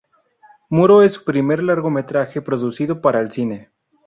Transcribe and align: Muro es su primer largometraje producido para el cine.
Muro 0.71 1.03
es 1.03 1.11
su 1.11 1.23
primer 1.23 1.61
largometraje 1.61 2.41
producido 2.41 3.01
para 3.01 3.19
el 3.19 3.31
cine. 3.31 3.69